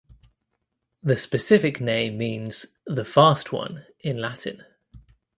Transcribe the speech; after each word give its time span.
The 1.03 1.15
specific 1.15 1.79
name 1.79 2.17
means 2.17 2.65
"the 2.87 3.05
fast 3.05 3.51
one" 3.53 3.85
in 3.99 4.17
Latin. 4.17 4.63